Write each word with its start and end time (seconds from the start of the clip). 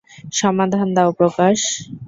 সমাধান 0.33 0.87
দাও, 0.95 1.09
প্রকাশ। 1.19 1.57